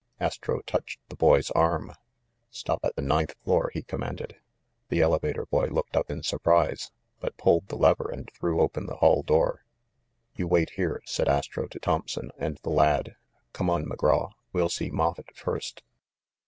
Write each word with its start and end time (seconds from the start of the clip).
Astro 0.19 0.61
touched 0.63 0.99
the 1.09 1.15
boy's 1.15 1.51
arm. 1.51 1.93
"Stop 2.49 2.79
at 2.83 2.95
the 2.95 3.03
ninth 3.03 3.35
floor!" 3.43 3.69
he 3.71 3.83
commanded. 3.83 4.35
The 4.89 4.99
elevator 5.03 5.45
boy 5.45 5.67
looked 5.67 5.95
up 5.95 6.09
in 6.09 6.23
surprise; 6.23 6.89
but 7.19 7.37
pulled 7.37 7.67
the 7.67 7.77
lever 7.77 8.09
and 8.11 8.27
threw 8.33 8.61
open 8.61 8.87
the 8.87 8.95
hall 8.95 9.21
door. 9.21 9.63
"You 10.33 10.47
wait 10.47 10.71
here," 10.71 11.03
said 11.05 11.29
Astro 11.29 11.67
to 11.67 11.77
Thompson 11.77 12.31
and 12.39 12.59
the 12.63 12.71
lad. 12.71 13.15
"Come 13.53 13.69
on, 13.69 13.85
McGraw. 13.85 14.31
We'll 14.51 14.69
see 14.69 14.89
Moffett 14.89 15.35
first." 15.37 15.83